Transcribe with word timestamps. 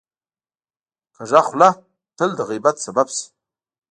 کوږه 1.15 1.41
خوله 1.47 1.69
تل 2.17 2.29
د 2.37 2.39
غیبت 2.49 2.75
سبب 2.85 3.07
شي 3.15 3.25